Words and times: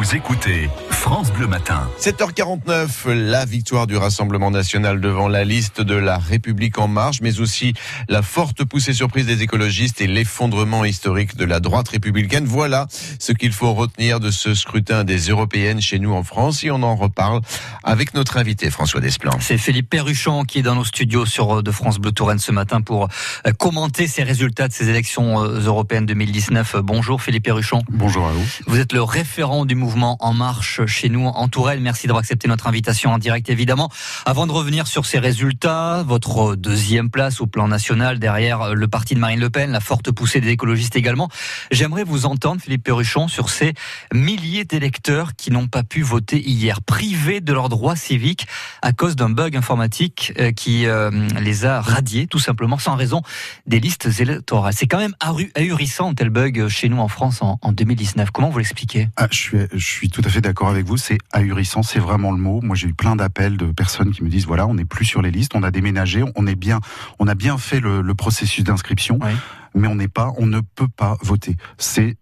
Vous 0.00 0.16
écoutez 0.16 0.70
France 1.00 1.32
Bleu 1.32 1.46
Matin. 1.46 1.88
7h49, 1.98 3.10
la 3.10 3.46
victoire 3.46 3.86
du 3.86 3.96
Rassemblement 3.96 4.50
national 4.50 5.00
devant 5.00 5.28
la 5.28 5.44
liste 5.44 5.80
de 5.80 5.94
la 5.94 6.18
République 6.18 6.78
en 6.78 6.88
marche, 6.88 7.22
mais 7.22 7.40
aussi 7.40 7.72
la 8.10 8.20
forte 8.20 8.64
poussée 8.64 8.92
surprise 8.92 9.24
des 9.24 9.40
écologistes 9.40 10.02
et 10.02 10.06
l'effondrement 10.06 10.84
historique 10.84 11.38
de 11.38 11.46
la 11.46 11.58
droite 11.58 11.88
républicaine. 11.88 12.44
Voilà 12.44 12.86
ce 13.18 13.32
qu'il 13.32 13.52
faut 13.52 13.72
retenir 13.72 14.20
de 14.20 14.30
ce 14.30 14.54
scrutin 14.54 15.02
des 15.02 15.30
européennes 15.30 15.80
chez 15.80 15.98
nous 15.98 16.12
en 16.12 16.22
France 16.22 16.64
et 16.64 16.70
on 16.70 16.82
en 16.82 16.94
reparle 16.96 17.40
avec 17.82 18.12
notre 18.12 18.36
invité 18.36 18.68
François 18.70 19.00
Desplan. 19.00 19.32
C'est 19.40 19.58
Philippe 19.58 19.88
Perruchon 19.88 20.44
qui 20.44 20.58
est 20.58 20.62
dans 20.62 20.74
nos 20.74 20.84
studios 20.84 21.24
sur 21.24 21.58
euh, 21.58 21.62
de 21.62 21.70
France 21.70 21.98
Bleu 21.98 22.12
Touraine 22.12 22.38
ce 22.38 22.52
matin 22.52 22.82
pour 22.82 23.08
euh, 23.46 23.52
commenter 23.58 24.06
ces 24.06 24.22
résultats 24.22 24.68
de 24.68 24.74
ces 24.74 24.90
élections 24.90 25.42
euh, 25.42 25.60
européennes 25.60 26.04
2019. 26.04 26.76
Bonjour 26.82 27.22
Philippe 27.22 27.44
Perruchon. 27.44 27.82
Bonjour 27.88 28.26
à 28.26 28.32
vous. 28.32 28.44
Vous 28.66 28.78
êtes 28.78 28.92
le 28.92 29.02
référent 29.02 29.64
du 29.64 29.74
mouvement 29.74 30.18
En 30.20 30.34
Marche 30.34 30.82
chez 30.90 31.08
nous 31.08 31.26
en 31.26 31.48
Touraine. 31.48 31.80
Merci 31.80 32.06
d'avoir 32.06 32.20
accepté 32.20 32.48
notre 32.48 32.66
invitation 32.66 33.12
en 33.12 33.18
direct 33.18 33.48
évidemment. 33.48 33.90
Avant 34.26 34.46
de 34.46 34.52
revenir 34.52 34.86
sur 34.86 35.06
ces 35.06 35.18
résultats, 35.18 36.02
votre 36.06 36.56
deuxième 36.56 37.10
place 37.10 37.40
au 37.40 37.46
plan 37.46 37.68
national 37.68 38.18
derrière 38.18 38.74
le 38.74 38.88
parti 38.88 39.14
de 39.14 39.20
Marine 39.20 39.40
Le 39.40 39.50
Pen, 39.50 39.70
la 39.70 39.80
forte 39.80 40.10
poussée 40.10 40.40
des 40.40 40.50
écologistes 40.50 40.96
également, 40.96 41.28
j'aimerais 41.70 42.04
vous 42.04 42.26
entendre 42.26 42.60
Philippe 42.60 42.82
Perruchon 42.82 43.28
sur 43.28 43.48
ces 43.48 43.72
milliers 44.12 44.64
d'électeurs 44.64 45.34
qui 45.34 45.50
n'ont 45.50 45.68
pas 45.68 45.82
pu 45.82 46.02
voter 46.02 46.40
hier, 46.46 46.82
privés 46.82 47.40
de 47.40 47.52
leurs 47.52 47.68
droits 47.68 47.96
civiques 47.96 48.46
à 48.82 48.92
cause 48.92 49.16
d'un 49.16 49.30
bug 49.30 49.56
informatique 49.56 50.32
euh, 50.38 50.52
qui 50.52 50.86
euh, 50.86 51.10
les 51.40 51.64
a 51.64 51.80
radiés 51.80 52.26
tout 52.26 52.38
simplement 52.38 52.78
sans 52.78 52.96
raison 52.96 53.22
des 53.66 53.80
listes 53.80 54.08
électorales. 54.18 54.74
C'est 54.76 54.86
quand 54.86 54.98
même 54.98 55.14
ahurissant 55.54 56.14
tel 56.14 56.30
bug 56.30 56.68
chez 56.68 56.88
nous 56.88 56.98
en 56.98 57.08
France 57.08 57.40
en 57.42 57.72
2019. 57.72 58.30
Comment 58.32 58.50
vous 58.50 58.58
l'expliquez? 58.58 59.08
Ah, 59.16 59.28
je, 59.30 59.36
suis, 59.36 59.58
je 59.72 59.86
suis 59.86 60.10
tout 60.10 60.22
à 60.24 60.28
fait 60.28 60.40
d'accord 60.40 60.68
avec 60.68 60.79
vous. 60.82 60.96
C'est 60.96 61.18
ahurissant, 61.32 61.82
c'est 61.82 61.98
vraiment 61.98 62.32
le 62.32 62.38
mot. 62.38 62.60
Moi, 62.62 62.76
j'ai 62.76 62.88
eu 62.88 62.94
plein 62.94 63.16
d'appels 63.16 63.56
de 63.56 63.72
personnes 63.72 64.12
qui 64.12 64.24
me 64.24 64.28
disent 64.28 64.46
voilà, 64.46 64.66
on 64.66 64.74
n'est 64.74 64.84
plus 64.84 65.04
sur 65.04 65.22
les 65.22 65.30
listes, 65.30 65.54
on 65.54 65.62
a 65.62 65.70
déménagé, 65.70 66.24
on 66.36 66.46
est 66.46 66.54
bien, 66.54 66.80
on 67.18 67.28
a 67.28 67.34
bien 67.34 67.58
fait 67.58 67.80
le, 67.80 68.00
le 68.00 68.14
processus 68.14 68.64
d'inscription, 68.64 69.18
oui. 69.22 69.32
mais 69.74 69.88
on 69.88 69.94
n'est 69.94 70.08
pas, 70.08 70.32
on 70.38 70.46
ne 70.46 70.60
peut 70.60 70.88
pas 70.88 71.16
voter. 71.22 71.56
C'est 71.78 72.16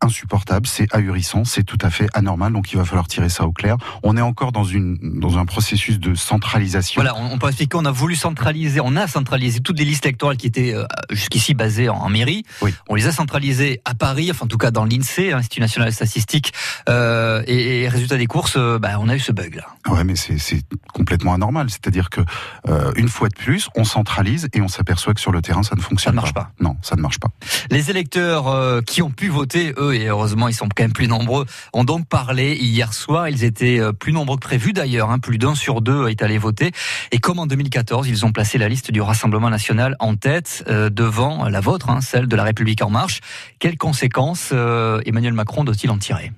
insupportable, 0.00 0.66
c'est 0.66 0.92
ahurissant, 0.94 1.44
c'est 1.44 1.62
tout 1.62 1.78
à 1.82 1.90
fait 1.90 2.08
anormal, 2.14 2.52
donc 2.52 2.72
il 2.72 2.78
va 2.78 2.84
falloir 2.84 3.06
tirer 3.06 3.28
ça 3.28 3.44
au 3.44 3.52
clair. 3.52 3.76
On 4.02 4.16
est 4.16 4.22
encore 4.22 4.52
dans 4.52 4.64
une 4.64 4.98
dans 5.00 5.38
un 5.38 5.44
processus 5.44 5.98
de 5.98 6.14
centralisation. 6.14 7.02
Voilà, 7.02 7.16
on, 7.16 7.38
peut 7.38 7.48
expliquer, 7.48 7.76
on 7.76 7.84
a 7.84 7.90
voulu 7.90 8.16
centraliser, 8.16 8.80
on 8.80 8.96
a 8.96 9.06
centralisé 9.06 9.60
toutes 9.60 9.78
les 9.78 9.84
listes 9.84 10.06
électorales 10.06 10.36
qui 10.36 10.46
étaient 10.46 10.74
euh, 10.74 10.84
jusqu'ici 11.10 11.54
basées 11.54 11.88
en, 11.88 11.96
en 11.96 12.08
mairie. 12.08 12.44
Oui. 12.62 12.74
On 12.88 12.94
les 12.94 13.06
a 13.06 13.12
centralisées 13.12 13.80
à 13.84 13.94
Paris, 13.94 14.30
enfin 14.30 14.46
en 14.46 14.48
tout 14.48 14.58
cas 14.58 14.70
dans 14.70 14.84
l'INSEE, 14.84 15.30
l'Institut 15.30 15.60
national 15.60 15.92
statistique, 15.92 16.52
euh, 16.88 17.42
et, 17.46 17.82
et, 17.82 17.88
résultat 17.88 18.16
des 18.16 18.26
courses, 18.26 18.54
euh, 18.56 18.78
bah, 18.78 18.90
on 18.98 19.08
a 19.08 19.16
eu 19.16 19.20
ce 19.20 19.32
bug 19.32 19.54
là. 19.56 19.66
Ouais, 19.92 20.04
mais 20.04 20.16
c'est 20.16 20.62
complètement 20.92 21.34
anormal, 21.34 21.68
c'est-à-dire 21.70 22.10
que 22.10 22.20
euh, 22.68 22.92
une 22.96 23.08
fois 23.08 23.28
de 23.28 23.34
plus, 23.34 23.68
on 23.74 23.84
centralise 23.84 24.48
et 24.52 24.60
on 24.60 24.68
s'aperçoit 24.68 25.14
que 25.14 25.20
sur 25.20 25.32
le 25.32 25.42
terrain 25.42 25.62
ça 25.62 25.76
ne 25.76 25.80
fonctionne 25.80 26.14
pas. 26.14 26.22
Ça 26.22 26.28
ne 26.28 26.32
marche 26.32 26.34
pas. 26.34 26.40
pas. 26.40 26.52
Non, 26.60 26.76
ça 26.82 26.96
ne 26.96 27.00
marche 27.00 27.18
pas. 27.18 27.28
Les 27.70 27.90
électeurs 27.90 28.48
euh, 28.48 28.80
qui 28.80 29.02
ont 29.02 29.10
pu 29.10 29.28
voter, 29.28 29.74
eux, 29.78 29.89
et 29.92 30.06
heureusement 30.06 30.48
ils 30.48 30.54
sont 30.54 30.68
quand 30.74 30.84
même 30.84 30.92
plus 30.92 31.08
nombreux, 31.08 31.46
ont 31.72 31.84
donc 31.84 32.06
parlé 32.06 32.54
hier 32.54 32.92
soir. 32.92 33.28
Ils 33.28 33.44
étaient 33.44 33.80
plus 33.98 34.12
nombreux 34.12 34.36
que 34.36 34.46
prévu 34.46 34.72
d'ailleurs, 34.72 35.10
hein, 35.10 35.18
plus 35.18 35.38
d'un 35.38 35.54
sur 35.54 35.80
deux 35.80 36.08
est 36.08 36.22
allé 36.22 36.38
voter. 36.38 36.72
Et 37.12 37.18
comme 37.18 37.38
en 37.38 37.46
2014, 37.46 38.08
ils 38.08 38.24
ont 38.24 38.32
placé 38.32 38.58
la 38.58 38.68
liste 38.68 38.90
du 38.90 39.00
Rassemblement 39.00 39.50
national 39.50 39.96
en 39.98 40.16
tête 40.16 40.64
euh, 40.68 40.90
devant 40.90 41.48
la 41.48 41.60
vôtre, 41.60 41.90
hein, 41.90 42.00
celle 42.00 42.26
de 42.26 42.36
la 42.36 42.44
République 42.44 42.82
en 42.82 42.90
marche. 42.90 43.20
Quelles 43.58 43.78
conséquences 43.78 44.50
euh, 44.52 45.00
Emmanuel 45.06 45.32
Macron 45.32 45.64
doit-il 45.64 45.90
en 45.90 45.98
tirer? 45.98 46.32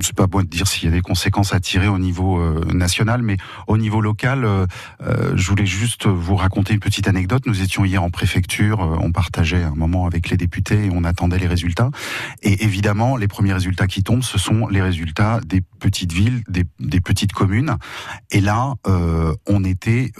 C'est 0.00 0.14
pas 0.14 0.26
bon 0.26 0.42
de 0.42 0.48
dire 0.48 0.66
s'il 0.66 0.84
y 0.84 0.92
a 0.92 0.94
des 0.94 1.00
conséquences 1.00 1.52
à 1.52 1.60
tirer 1.60 1.88
au 1.88 1.98
niveau 1.98 2.38
euh, 2.38 2.64
national, 2.72 3.22
mais 3.22 3.36
au 3.66 3.78
niveau 3.78 4.00
local, 4.00 4.44
euh, 4.44 4.66
euh, 5.02 5.32
je 5.36 5.48
voulais 5.48 5.66
juste 5.66 6.06
vous 6.06 6.36
raconter 6.36 6.74
une 6.74 6.80
petite 6.80 7.08
anecdote. 7.08 7.46
Nous 7.46 7.62
étions 7.62 7.84
hier 7.84 8.02
en 8.02 8.10
préfecture, 8.10 8.80
on 9.02 9.12
partageait 9.12 9.62
un 9.62 9.74
moment 9.74 10.06
avec 10.06 10.30
les 10.30 10.36
députés 10.36 10.86
et 10.86 10.90
on 10.92 11.04
attendait 11.04 11.38
les 11.38 11.46
résultats. 11.46 11.90
Et 12.42 12.64
évidemment, 12.64 13.16
les 13.16 13.28
premiers 13.28 13.52
résultats 13.52 13.86
qui 13.86 14.02
tombent, 14.02 14.22
ce 14.22 14.38
sont 14.38 14.68
les 14.68 14.82
résultats 14.82 15.40
des 15.46 15.62
petites 15.78 16.12
villes, 16.12 16.42
des, 16.48 16.64
des 16.80 17.00
petites 17.00 17.32
communes. 17.32 17.76
Et 18.30 18.40
là, 18.40 18.74
on 19.46 19.64
était, 19.64 20.12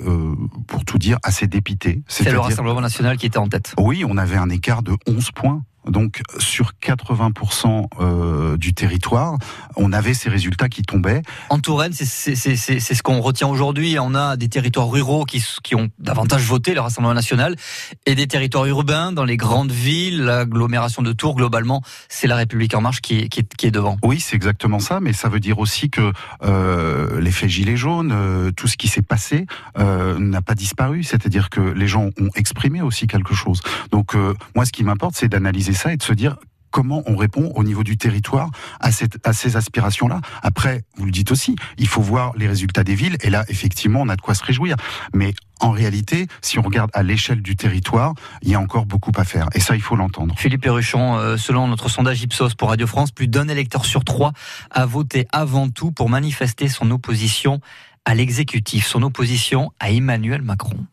pour 0.67 0.85
tout 0.85 0.99
dire, 0.99 1.19
assez 1.23 1.47
dépité. 1.47 2.03
C'est 2.09 2.31
le 2.31 2.39
Rassemblement 2.39 2.81
national 2.81 3.17
qui 3.17 3.27
était 3.27 3.39
en 3.39 3.49
tête. 3.49 3.75
Oui, 3.79 4.05
on 4.07 4.17
avait 4.17 4.37
un 4.37 4.51
écart 4.51 4.83
de 4.83 4.97
11 5.07 5.31
points 5.33 5.63
donc 5.89 6.23
sur 6.39 6.73
80% 6.83 7.87
euh, 8.01 8.57
du 8.57 8.75
territoire, 8.75 9.37
on 9.77 9.93
avait 9.93 10.15
ces 10.15 10.29
résultats 10.29 10.69
qui 10.69 10.83
tombaient. 10.83 11.23
En 11.51 11.59
Touraine, 11.59 11.93
c'est 11.93 12.35
ce 12.35 13.03
qu'on 13.03 13.21
retient 13.21 13.49
aujourd'hui. 13.49 13.97
On 14.01 14.15
a 14.15 14.37
des 14.37 14.49
territoires 14.49 14.91
ruraux 14.91 15.25
qui, 15.25 15.45
qui 15.63 15.75
ont 15.75 15.89
davantage 15.99 16.43
voté 16.45 16.75
le 16.75 16.81
Rassemblement 16.81 17.15
national 17.15 17.57
et 18.05 18.15
des 18.15 18.27
territoires 18.27 18.67
urbains 18.67 19.13
dans 19.13 19.25
les 19.25 19.37
grandes 19.37 19.73
villes, 19.73 20.25
l'agglomération 20.25 21.03
de 21.03 21.13
Tours, 21.13 21.37
globalement, 21.37 21.83
c'est 22.09 22.27
la 22.27 22.37
République 22.37 22.75
en 22.75 22.81
marche 22.81 23.01
qui 23.01 23.21
est, 23.21 23.29
qui 23.29 23.41
est, 23.41 23.55
qui 23.55 23.67
est 23.67 23.71
devant. 23.71 23.97
Oui, 24.03 24.21
c'est 24.21 24.37
exactement 24.37 24.79
ça, 24.79 25.01
mais 25.01 25.13
ça 25.13 25.29
veut 25.29 25.41
dire 25.41 25.59
aussi 25.59 25.91
que 25.91 26.13
euh, 26.43 27.21
l'effet 27.21 27.49
gilet 27.49 27.77
jaune, 27.77 28.13
euh, 28.13 28.51
tout 28.51 28.69
ce 28.69 28.77
qui 28.77 28.89
s'est 28.89 29.03
passé 29.03 29.47
n'a 29.77 30.43
pas 30.43 30.55
disparu. 30.55 31.03
C'est-à-dire 31.03 31.51
que 31.51 31.61
les 31.61 31.87
gens 31.87 32.11
ont 32.21 32.31
exprimé 32.35 32.83
aussi 32.83 33.07
quelque 33.07 33.35
chose. 33.35 33.61
Donc 33.91 34.15
moi, 34.55 34.65
ce 34.65 34.73
qui 34.73 34.85
m'importe, 34.85 35.15
c'est 35.17 35.29
d'analyser 35.29 35.75
ça 35.77 35.93
et 35.93 35.97
de 35.97 36.03
se 36.03 36.13
dire 36.13 36.37
comment 36.77 37.03
on 37.07 37.17
répond 37.17 37.53
au 37.55 37.65
niveau 37.65 37.83
du 37.83 37.97
territoire 37.97 38.51
à, 38.81 38.93
cette, 38.93 39.27
à 39.27 39.33
ces 39.33 39.57
aspirations-là. 39.57 40.21
Après, 40.43 40.83
vous 40.97 41.07
le 41.07 41.11
dites 41.11 41.33
aussi, 41.33 41.57
il 41.79 41.89
faut 41.89 42.03
voir 42.03 42.33
les 42.37 42.47
résultats 42.47 42.85
des 42.85 42.95
villes, 42.95 43.17
et 43.23 43.31
là, 43.31 43.47
effectivement, 43.49 44.03
on 44.03 44.11
a 44.11 44.17
de 44.17 44.21
quoi 44.21 44.35
se 44.35 44.45
réjouir. 44.45 44.77
Mais 45.15 45.33
en 45.61 45.71
réalité, 45.71 46.27
si 46.43 46.59
on 46.59 46.63
regarde 46.63 46.91
à 46.93 47.03
l'échelle 47.03 47.41
du 47.41 47.57
territoire, 47.57 48.13
il 48.43 48.51
y 48.51 48.55
a 48.55 48.61
encore 48.61 48.85
beaucoup 48.85 49.13
à 49.17 49.25
faire. 49.25 49.49
Et 49.55 49.61
ça, 49.61 49.75
il 49.75 49.81
faut 49.81 49.97
l'entendre. 49.97 50.35
Philippe 50.37 50.65
Perruchon, 50.65 51.17
euh, 51.17 51.39
selon 51.39 51.67
notre 51.67 51.89
sondage 51.89 52.23
Ipsos 52.23 52.55
pour 52.59 52.69
Radio 52.69 52.87
France, 52.87 53.11
plus 53.11 53.29
d'un 53.29 53.49
électeur 53.49 53.87
sur 53.87 54.05
trois 54.05 54.33
a 54.71 54.85
voté 54.85 55.27
avant 55.33 55.71
tout 55.71 55.93
pour 55.93 56.11
manifester 56.11 56.69
son 56.69 56.91
opposition 56.91 57.61
à 58.05 58.15
l'exécutif, 58.15 58.87
son 58.87 59.03
opposition 59.03 59.73
à 59.81 59.91
Emmanuel 59.91 60.43
Macron. 60.43 60.85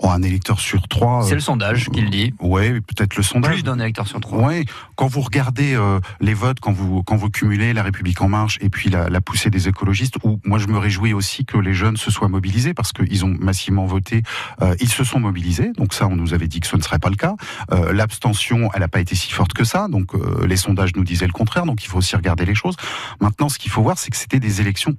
Oh, 0.00 0.08
un 0.10 0.22
électeur 0.22 0.60
sur 0.60 0.86
trois. 0.88 1.24
C'est 1.24 1.34
le 1.34 1.40
sondage 1.40 1.88
qui 1.90 2.00
le 2.00 2.10
dit. 2.10 2.34
Oui, 2.40 2.80
peut-être 2.80 3.16
le 3.16 3.22
sondage. 3.22 3.52
Plus 3.52 3.62
d'un 3.62 3.78
électeur 3.78 4.06
sur 4.06 4.20
trois. 4.20 4.48
Oui, 4.48 4.64
quand 4.96 5.06
vous 5.06 5.20
regardez 5.20 5.74
euh, 5.74 6.00
les 6.20 6.34
votes, 6.34 6.60
quand 6.60 6.72
vous 6.72 7.02
quand 7.02 7.16
vous 7.16 7.30
cumulez 7.30 7.72
La 7.72 7.82
République 7.82 8.20
en 8.20 8.28
marche 8.28 8.58
et 8.60 8.70
puis 8.70 8.90
la, 8.90 9.08
la 9.08 9.20
poussée 9.20 9.50
des 9.50 9.68
écologistes, 9.68 10.16
où 10.24 10.40
moi 10.44 10.58
je 10.58 10.66
me 10.66 10.78
réjouis 10.78 11.12
aussi 11.12 11.44
que 11.44 11.58
les 11.58 11.74
jeunes 11.74 11.96
se 11.96 12.10
soient 12.10 12.28
mobilisés 12.28 12.74
parce 12.74 12.92
qu'ils 12.92 13.24
ont 13.24 13.36
massivement 13.38 13.86
voté, 13.86 14.22
euh, 14.62 14.74
ils 14.80 14.88
se 14.88 15.04
sont 15.04 15.20
mobilisés. 15.20 15.70
Donc 15.76 15.94
ça, 15.94 16.06
on 16.06 16.16
nous 16.16 16.34
avait 16.34 16.48
dit 16.48 16.60
que 16.60 16.66
ce 16.66 16.76
ne 16.76 16.82
serait 16.82 16.98
pas 16.98 17.10
le 17.10 17.16
cas. 17.16 17.34
Euh, 17.72 17.92
L'abstention, 17.92 18.70
elle 18.74 18.80
n'a 18.80 18.88
pas 18.88 19.00
été 19.00 19.14
si 19.14 19.32
forte 19.32 19.52
que 19.52 19.64
ça. 19.64 19.88
Donc 19.88 20.12
les 20.46 20.56
sondages 20.56 20.94
nous 20.96 21.04
disaient 21.04 21.26
le 21.26 21.32
contraire. 21.32 21.66
Donc 21.66 21.84
il 21.84 21.88
faut 21.88 21.98
aussi 21.98 22.16
regarder 22.16 22.44
les 22.44 22.54
choses. 22.54 22.76
Maintenant, 23.20 23.48
ce 23.48 23.58
qu'il 23.58 23.70
faut 23.70 23.82
voir, 23.82 23.98
c'est 23.98 24.10
que 24.10 24.16
c'était 24.16 24.40
des 24.40 24.60
élections 24.60 24.96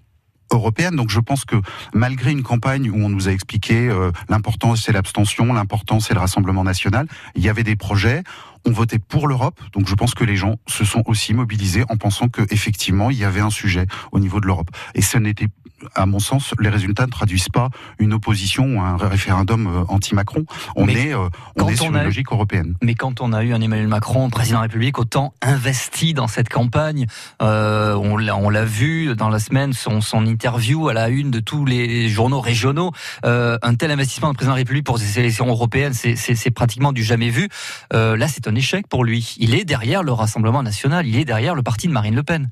européenne. 0.52 0.96
Donc 0.96 1.10
je 1.10 1.20
pense 1.20 1.46
que 1.46 1.56
malgré 1.94 2.32
une 2.32 2.44
campagne 2.44 2.90
où 2.90 3.04
on 3.04 3.10
nous 3.10 3.28
a 3.28 3.32
expliqué 3.32 3.88
euh, 3.88 4.12
l'important 4.30 4.76
c'est 4.76 4.92
l'abstention, 4.92 5.54
l'important 5.54 6.00
c'est 6.00 6.14
le 6.14 6.20
Rassemblement 6.20 6.64
national, 6.64 7.08
il 7.36 7.44
y 7.44 7.50
avait 7.50 7.64
des 7.64 7.76
projets. 7.76 8.24
On 8.68 8.72
votait 8.72 9.00
pour 9.00 9.28
l'Europe, 9.28 9.60
donc 9.74 9.88
je 9.88 9.94
pense 9.94 10.16
que 10.16 10.24
les 10.24 10.36
gens 10.36 10.56
se 10.68 10.86
sont 10.86 11.04
aussi 11.06 11.36
mobilisés 11.36 11.84
en 11.90 11.98
pensant 11.98 12.30
que 12.30 12.42
effectivement 12.50 13.12
il 13.12 13.18
y 13.18 13.24
avait 13.24 13.42
un 13.42 13.52
sujet 13.52 13.86
au 14.12 14.20
niveau 14.20 14.40
de 14.40 14.48
l'Europe. 14.48 14.70
Et 14.96 15.04
ce 15.04 15.20
n'était, 15.20 15.50
à 15.94 16.06
mon 16.06 16.20
sens, 16.20 16.54
les 16.60 16.70
résultats 16.70 17.06
ne 17.06 17.12
traduisent 17.12 17.50
pas 17.50 17.70
une 18.00 18.14
opposition 18.14 18.66
ou 18.78 18.82
un 18.82 18.98
référendum 18.98 19.68
euh, 19.68 19.84
anti-Macron. 19.88 20.46
On 20.76 20.86
Mais 20.86 21.10
est, 21.10 21.14
euh, 21.14 21.28
on 21.58 21.68
est 21.68 21.76
sur 21.76 21.86
on 21.86 21.90
une 21.94 21.98
eu- 22.02 22.04
logique 22.06 22.32
européenne. 22.32 22.76
Mais 22.82 22.96
quand 22.96 23.22
on 23.22 23.34
a 23.34 23.44
eu 23.44 23.54
un 23.54 23.62
Emmanuel 23.62 23.88
Macron, 23.88 24.30
président 24.30 24.58
de 24.58 24.62
la 24.64 24.68
République, 24.68 24.98
autant 25.00 25.34
investi 25.42 26.14
dans 26.14 26.28
cette 26.28 26.50
campagne, 26.50 27.08
euh, 27.42 27.94
on 27.96 28.50
l'a 28.50 28.66
vu 28.66 29.16
dans 29.16 29.30
la 29.30 29.40
semaine, 29.40 29.74
son, 29.74 30.02
son 30.02 30.26
interview 30.26 30.88
à 30.88 30.94
la 30.94 31.10
une 31.10 31.32
de 31.32 31.40
tous 31.40 31.66
les 31.66 32.10
journaux 32.10 32.42
régionaux, 32.42 32.92
euh, 33.26 33.58
un 33.62 33.76
tel 33.76 33.92
investissement 33.92 34.30
du 34.30 34.36
président 34.36 34.54
de 34.54 34.58
la 34.58 34.62
République 34.62 34.86
pour 34.86 34.98
ces 35.00 35.20
élections 35.20 35.48
européennes, 35.48 35.94
c'est- 35.94 36.52
pratiquement 36.52 36.94
du 36.94 37.04
jamais 37.04 37.30
vu. 37.30 37.50
Là, 37.92 38.28
c'est 38.28 38.48
un 38.48 38.56
échec 38.56 38.88
pour 38.88 39.04
lui. 39.04 39.36
Il 39.40 39.56
est 39.56 39.66
derrière 39.66 40.04
le 40.04 40.12
Rassemblement 40.14 40.64
national, 40.64 41.06
il 41.08 41.18
est 41.18 41.26
derrière 41.26 41.56
le 41.56 41.64
parti 41.64 41.88
de 41.88 41.92
Marine 41.94 42.16
Le 42.16 42.24
Pen. 42.24 42.50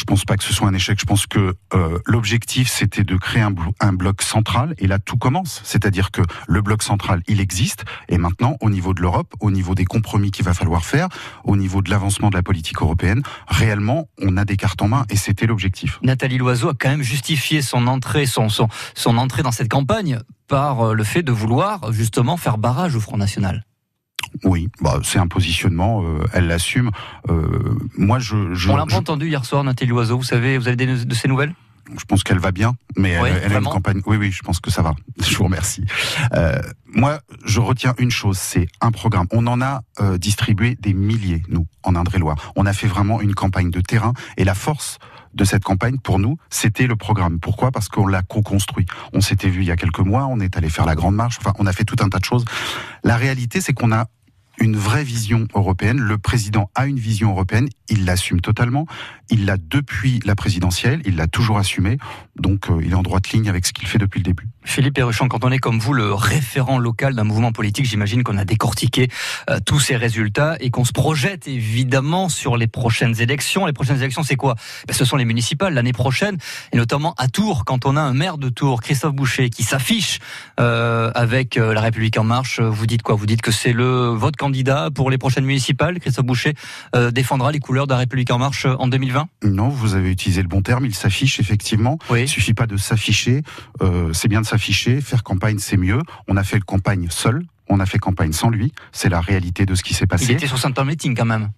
Je 0.00 0.04
pense 0.04 0.24
pas 0.24 0.36
que 0.38 0.44
ce 0.44 0.54
soit 0.54 0.66
un 0.66 0.72
échec. 0.72 0.98
Je 0.98 1.04
pense 1.04 1.26
que 1.26 1.54
euh, 1.74 1.98
l'objectif 2.06 2.68
c'était 2.70 3.04
de 3.04 3.16
créer 3.16 3.42
un, 3.42 3.50
blo- 3.50 3.74
un 3.80 3.92
bloc 3.92 4.22
central 4.22 4.74
et 4.78 4.86
là 4.86 4.98
tout 4.98 5.18
commence. 5.18 5.60
C'est-à-dire 5.62 6.10
que 6.10 6.22
le 6.48 6.62
bloc 6.62 6.82
central 6.82 7.22
il 7.28 7.38
existe 7.38 7.84
et 8.08 8.16
maintenant 8.16 8.56
au 8.62 8.70
niveau 8.70 8.94
de 8.94 9.02
l'Europe, 9.02 9.34
au 9.40 9.50
niveau 9.50 9.74
des 9.74 9.84
compromis 9.84 10.30
qu'il 10.30 10.46
va 10.46 10.54
falloir 10.54 10.86
faire, 10.86 11.08
au 11.44 11.56
niveau 11.58 11.82
de 11.82 11.90
l'avancement 11.90 12.30
de 12.30 12.34
la 12.36 12.42
politique 12.42 12.80
européenne, 12.80 13.22
réellement 13.46 14.08
on 14.22 14.38
a 14.38 14.46
des 14.46 14.56
cartes 14.56 14.80
en 14.80 14.88
main 14.88 15.04
et 15.10 15.16
c'était 15.16 15.46
l'objectif. 15.46 15.98
Nathalie 16.02 16.38
Loiseau 16.38 16.70
a 16.70 16.74
quand 16.74 16.88
même 16.88 17.02
justifié 17.02 17.60
son 17.60 17.86
entrée, 17.86 18.24
son 18.24 19.18
entrée 19.18 19.42
dans 19.42 19.52
cette 19.52 19.68
campagne 19.68 20.18
par 20.48 20.80
euh, 20.80 20.94
le 20.94 21.04
fait 21.04 21.22
de 21.22 21.30
vouloir 21.32 21.92
justement 21.92 22.38
faire 22.38 22.56
barrage 22.56 22.96
au 22.96 23.00
Front 23.00 23.18
National. 23.18 23.64
Oui, 24.44 24.68
bah, 24.80 25.00
c'est 25.02 25.18
un 25.18 25.26
positionnement, 25.26 26.02
euh, 26.02 26.24
elle 26.32 26.46
l'assume. 26.46 26.90
Euh, 27.28 27.76
moi, 27.96 28.18
je, 28.18 28.54
je 28.54 28.70
On 28.70 28.76
l'a 28.76 28.84
je- 28.88 28.96
entendu 28.96 29.26
hier 29.28 29.44
soir, 29.44 29.62
Nathalie 29.64 29.90
Loiseau. 29.90 30.16
Vous 30.16 30.22
savez, 30.24 30.56
vous 30.58 30.66
avez 30.68 30.76
des, 30.76 31.04
de 31.04 31.14
ces 31.14 31.28
nouvelles? 31.28 31.54
Je 31.98 32.04
pense 32.04 32.22
qu'elle 32.22 32.38
va 32.38 32.52
bien, 32.52 32.76
mais 32.96 33.10
elle- 33.10 33.22
Oui, 33.22 33.28
elle, 33.42 33.52
a 33.52 33.58
une 33.58 33.64
campagne. 33.64 34.00
Oui, 34.06 34.16
oui, 34.16 34.30
je 34.30 34.42
pense 34.42 34.60
que 34.60 34.70
ça 34.70 34.80
va. 34.80 34.94
Je 35.20 35.34
vous 35.36 35.44
remercie. 35.44 35.84
Euh, 36.34 36.60
moi, 36.86 37.18
je 37.44 37.60
retiens 37.60 37.94
une 37.98 38.10
chose, 38.12 38.38
c'est 38.38 38.68
un 38.80 38.92
programme. 38.92 39.26
On 39.32 39.46
en 39.48 39.60
a 39.60 39.82
euh, 40.00 40.16
distribué 40.16 40.76
des 40.80 40.94
milliers, 40.94 41.42
nous, 41.48 41.66
en 41.82 41.96
Indre-et-Loire. 41.96 42.52
On 42.56 42.64
a 42.66 42.72
fait 42.72 42.86
vraiment 42.86 43.20
une 43.20 43.34
campagne 43.34 43.70
de 43.70 43.80
terrain, 43.80 44.12
et 44.36 44.44
la 44.44 44.54
force 44.54 44.98
de 45.34 45.44
cette 45.44 45.62
campagne, 45.64 45.98
pour 45.98 46.18
nous, 46.20 46.36
c'était 46.48 46.86
le 46.86 46.96
programme. 46.96 47.38
Pourquoi? 47.40 47.70
Parce 47.72 47.88
qu'on 47.88 48.06
l'a 48.06 48.22
co-construit. 48.22 48.86
On 49.12 49.20
s'était 49.20 49.48
vu 49.48 49.62
il 49.62 49.66
y 49.68 49.70
a 49.72 49.76
quelques 49.76 50.00
mois, 50.00 50.26
on 50.26 50.38
est 50.40 50.56
allé 50.56 50.68
faire 50.68 50.86
la 50.86 50.94
grande 50.96 51.14
marche. 51.16 51.38
Enfin, 51.40 51.52
on 51.58 51.66
a 51.66 51.72
fait 51.72 51.84
tout 51.84 51.96
un 52.00 52.08
tas 52.08 52.18
de 52.18 52.24
choses. 52.24 52.44
La 53.04 53.16
réalité, 53.16 53.60
c'est 53.60 53.72
qu'on 53.72 53.92
a 53.92 54.06
une 54.60 54.76
vraie 54.76 55.04
vision 55.04 55.48
européenne. 55.54 55.98
Le 55.98 56.18
président 56.18 56.70
a 56.74 56.86
une 56.86 56.98
vision 56.98 57.30
européenne, 57.30 57.68
il 57.88 58.04
l'assume 58.04 58.40
totalement. 58.40 58.86
Il 59.30 59.46
l'a 59.46 59.56
depuis 59.56 60.20
la 60.24 60.34
présidentielle, 60.34 61.00
il 61.04 61.16
l'a 61.16 61.26
toujours 61.26 61.58
assumé. 61.58 61.98
Donc 62.36 62.70
euh, 62.70 62.80
il 62.84 62.92
est 62.92 62.94
en 62.94 63.02
droite 63.02 63.30
ligne 63.30 63.48
avec 63.48 63.66
ce 63.66 63.72
qu'il 63.72 63.88
fait 63.88 63.98
depuis 63.98 64.18
le 64.20 64.24
début. 64.24 64.48
Philippe 64.64 64.94
Perruchon, 64.94 65.28
quand 65.28 65.44
on 65.44 65.50
est 65.50 65.58
comme 65.58 65.78
vous 65.78 65.94
le 65.94 66.12
référent 66.12 66.78
local 66.78 67.14
d'un 67.14 67.24
mouvement 67.24 67.50
politique, 67.50 67.86
j'imagine 67.86 68.22
qu'on 68.22 68.36
a 68.36 68.44
décortiqué 68.44 69.08
euh, 69.48 69.58
tous 69.64 69.80
ces 69.80 69.96
résultats 69.96 70.56
et 70.60 70.70
qu'on 70.70 70.84
se 70.84 70.92
projette 70.92 71.48
évidemment 71.48 72.28
sur 72.28 72.56
les 72.56 72.66
prochaines 72.66 73.20
élections. 73.20 73.64
Les 73.66 73.72
prochaines 73.72 73.96
élections, 73.96 74.22
c'est 74.22 74.36
quoi? 74.36 74.54
Ben, 74.86 74.92
Ce 74.92 75.04
sont 75.04 75.16
les 75.16 75.24
municipales 75.24 75.72
l'année 75.74 75.92
prochaine, 75.92 76.36
et 76.72 76.76
notamment 76.76 77.14
à 77.16 77.28
Tours, 77.28 77.64
quand 77.64 77.86
on 77.86 77.96
a 77.96 78.00
un 78.00 78.12
maire 78.12 78.36
de 78.36 78.48
Tours, 78.48 78.82
Christophe 78.82 79.14
Boucher, 79.14 79.48
qui 79.48 79.62
s'affiche 79.62 80.18
euh, 80.58 81.10
avec 81.14 81.56
euh, 81.56 81.72
La 81.72 81.80
République 81.80 82.18
en 82.18 82.24
marche. 82.24 82.60
Vous 82.60 82.86
dites 82.86 83.02
quoi? 83.02 83.14
Vous 83.14 83.26
dites 83.26 83.42
que 83.42 83.52
c'est 83.52 83.72
le 83.72 84.10
votre 84.10 84.36
candidat 84.36 84.90
pour 84.94 85.10
les 85.10 85.18
prochaines 85.18 85.46
municipales? 85.46 85.98
Christophe 86.00 86.26
Boucher 86.26 86.54
défendra 87.12 87.52
les 87.52 87.60
couleurs 87.60 87.86
de 87.86 87.92
La 87.92 87.98
République 87.98 88.30
en 88.30 88.38
marche 88.38 88.66
en 88.66 88.88
2020 88.88 89.28
Non, 89.44 89.68
vous 89.68 89.94
avez 89.94 90.10
utilisé 90.10 90.42
le 90.42 90.48
bon 90.48 90.62
terme, 90.62 90.84
il 90.84 90.94
s'affiche 90.94 91.40
effectivement. 91.40 91.98
Oui. 92.10 92.22
Il 92.22 92.28
suffit 92.28 92.54
pas 92.54 92.66
de 92.66 92.76
s'afficher, 92.76 93.42
c'est 94.12 94.28
bien 94.28 94.40
de 94.40 94.46
s'afficher, 94.50 95.00
faire 95.00 95.22
campagne 95.22 95.58
c'est 95.58 95.76
mieux. 95.76 96.00
On 96.28 96.36
a 96.36 96.44
fait 96.44 96.56
le 96.56 96.64
campagne 96.64 97.06
seul, 97.10 97.44
on 97.68 97.80
a 97.80 97.86
fait 97.86 97.98
campagne 97.98 98.32
sans 98.32 98.50
lui, 98.50 98.72
c'est 98.92 99.08
la 99.08 99.20
réalité 99.20 99.64
de 99.66 99.74
ce 99.74 99.82
qui 99.82 99.94
s'est 99.94 100.04
Il 100.04 100.08
passé. 100.08 100.32
était 100.32 100.46
sur 100.46 100.58
certains 100.58 100.84
meetings 100.84 101.14
quand 101.16 101.24
même. 101.24 101.50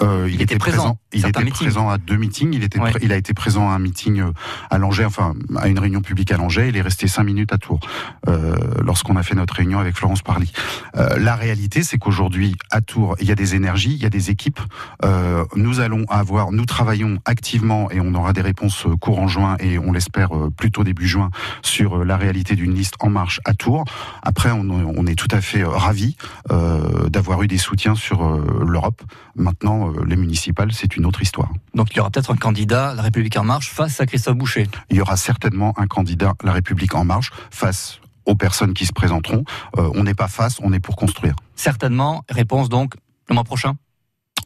Euh, 0.00 0.28
Il 0.30 0.40
était 0.42 0.58
présent, 0.58 0.98
Il 1.12 1.26
était 1.26 1.40
meetings. 1.40 1.52
présent 1.54 1.88
à 1.90 1.98
deux 1.98 2.16
meetings. 2.16 2.52
Il 2.54 2.62
était, 2.62 2.78
Ouais. 2.78 2.92
il 3.02 3.12
a 3.12 3.16
été 3.16 3.34
présent 3.34 3.68
à 3.70 3.74
un 3.74 3.78
meeting 3.78 4.20
euh, 4.20 4.30
à 4.70 4.78
Langeais, 4.78 5.04
enfin 5.04 5.34
à 5.56 5.66
une 5.68 5.78
réunion 5.78 6.00
publique 6.02 6.30
à 6.30 6.36
Langeais. 6.36 6.68
Il 6.68 6.76
est 6.76 6.80
resté 6.82 7.08
cinq 7.08 7.24
minutes 7.24 7.52
à 7.52 7.58
Tours 7.58 7.80
euh, 8.28 8.56
lorsqu'on 8.82 9.16
a 9.16 9.22
fait 9.22 9.34
notre 9.34 9.54
réunion 9.54 9.78
avec 9.80 9.96
Florence 9.96 10.22
Parly. 10.22 10.52
Euh, 10.96 11.18
la 11.18 11.34
réalité, 11.34 11.82
c'est 11.82 11.98
qu'aujourd'hui 11.98 12.54
à 12.70 12.80
Tours, 12.80 13.16
il 13.20 13.26
y 13.26 13.32
a 13.32 13.34
des 13.34 13.54
énergies, 13.56 13.92
il 13.94 14.02
y 14.02 14.06
a 14.06 14.10
des 14.10 14.30
équipes. 14.30 14.60
Euh, 15.04 15.44
nous 15.56 15.80
allons 15.80 16.04
avoir, 16.08 16.52
nous 16.52 16.64
travaillons 16.66 17.18
activement 17.24 17.90
et 17.90 18.00
on 18.00 18.14
aura 18.14 18.32
des 18.32 18.40
réponses 18.42 18.86
courant 19.00 19.26
juin 19.28 19.56
et 19.58 19.78
on 19.78 19.92
l'espère 19.92 20.30
plutôt 20.56 20.84
début 20.84 21.08
juin 21.08 21.30
sur 21.62 22.04
la 22.04 22.16
réalité 22.16 22.54
d'une 22.54 22.74
liste 22.74 22.94
en 23.00 23.10
marche 23.10 23.40
à 23.44 23.54
Tours. 23.54 23.84
Après, 24.22 24.50
on, 24.52 24.68
on 24.70 25.06
est 25.06 25.14
tout 25.16 25.28
à 25.32 25.40
fait 25.40 25.64
ravis 25.64 26.16
euh, 26.50 27.08
d'avoir 27.08 27.42
eu 27.42 27.48
des 27.48 27.58
soutiens 27.58 27.94
sur 27.94 28.24
l'Europe. 28.64 29.02
Maintenant, 29.36 29.87
euh, 29.88 30.04
les 30.06 30.16
municipales, 30.16 30.72
c'est 30.72 30.96
une 30.96 31.06
autre 31.06 31.22
histoire. 31.22 31.50
Donc 31.74 31.88
il 31.92 31.96
y 31.96 32.00
aura 32.00 32.10
peut-être 32.10 32.32
un 32.32 32.36
candidat, 32.36 32.94
La 32.94 33.02
République 33.02 33.36
en 33.36 33.44
marche, 33.44 33.70
face 33.70 34.00
à 34.00 34.06
Christophe 34.06 34.36
Boucher. 34.36 34.68
Il 34.90 34.96
y 34.96 35.00
aura 35.00 35.16
certainement 35.16 35.74
un 35.76 35.86
candidat 35.86 36.34
La 36.42 36.52
République 36.52 36.94
en 36.94 37.04
marche 37.04 37.30
face 37.50 38.00
aux 38.24 38.34
personnes 38.34 38.74
qui 38.74 38.86
se 38.86 38.92
présenteront. 38.92 39.44
Euh, 39.76 39.90
on 39.94 40.04
n'est 40.04 40.14
pas 40.14 40.28
face, 40.28 40.58
on 40.62 40.72
est 40.72 40.80
pour 40.80 40.96
construire. 40.96 41.34
Certainement, 41.56 42.24
réponse 42.28 42.68
donc 42.68 42.94
le 43.28 43.34
mois 43.34 43.44
prochain. 43.44 43.74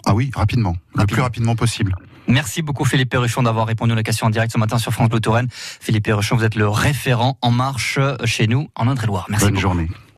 Ah 0.07 0.15
oui, 0.15 0.31
rapidement, 0.35 0.77
le 0.97 1.07
plus 1.07 1.21
rapidement 1.21 1.55
possible. 1.55 1.95
Merci 2.29 2.63
beaucoup 2.63 2.85
Philippe 2.85 3.11
Perruchon 3.11 3.43
d'avoir 3.43 3.67
répondu 3.67 3.93
à 3.93 3.97
la 3.97 4.03
question 4.03 4.27
en 4.27 4.31
direct 4.31 4.53
ce 4.53 4.59
matin 4.59 4.79
sur 4.79 4.93
France 4.93 5.09
Bleu 5.09 5.21
Touraine. 5.21 5.49
Philippe 5.51 6.05
Perruchon, 6.05 6.37
vous 6.37 6.45
êtes 6.45 6.55
le 6.55 6.69
référent 6.69 7.37
en 7.41 7.51
marche 7.51 7.99
chez 8.25 8.47
nous 8.47 8.69
en 8.77 8.89
Indre-et-Loire. 8.89 9.27
Merci 9.29 9.47
Bonne 9.47 9.55
beaucoup. 9.55 9.63
journée. 9.63 9.89